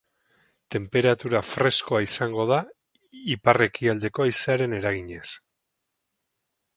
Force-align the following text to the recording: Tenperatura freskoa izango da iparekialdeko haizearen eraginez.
Tenperatura 0.75 1.41
freskoa 1.49 1.99
izango 2.05 2.45
da 2.53 2.57
iparekialdeko 3.35 4.25
haizearen 4.25 4.77
eraginez. 4.79 5.25